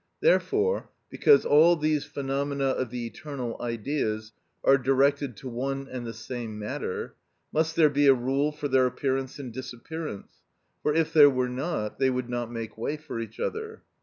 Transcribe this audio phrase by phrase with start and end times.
[0.19, 4.31] Therefore, because all these phenomena of the eternal Ideas
[4.63, 7.13] are directed to one and the same matter,
[7.53, 10.37] must there be a rule for their appearance and disappearance;
[10.81, 13.83] for if there were not, they would not make way for each other.